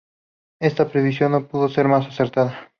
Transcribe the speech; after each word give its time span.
Esta 0.59 0.89
previsión 0.89 1.31
no 1.33 1.47
pudo 1.47 1.69
ser 1.69 1.87
más 1.87 2.07
acertada. 2.07 2.69